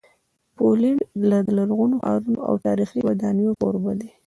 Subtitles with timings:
[0.55, 1.01] پولینډ
[1.45, 4.09] د لرغونو ښارونو او تاریخي ودانیو کوربه دی.